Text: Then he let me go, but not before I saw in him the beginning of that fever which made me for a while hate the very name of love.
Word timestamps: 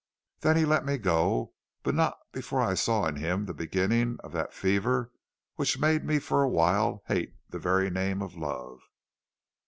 Then 0.39 0.57
he 0.57 0.65
let 0.65 0.83
me 0.83 0.97
go, 0.97 1.53
but 1.83 1.93
not 1.93 2.17
before 2.31 2.59
I 2.59 2.73
saw 2.73 3.05
in 3.05 3.17
him 3.17 3.45
the 3.45 3.53
beginning 3.53 4.17
of 4.23 4.31
that 4.31 4.51
fever 4.51 5.11
which 5.57 5.77
made 5.77 6.03
me 6.03 6.17
for 6.17 6.41
a 6.41 6.49
while 6.49 7.03
hate 7.05 7.35
the 7.49 7.59
very 7.59 7.91
name 7.91 8.23
of 8.23 8.33
love. 8.35 8.79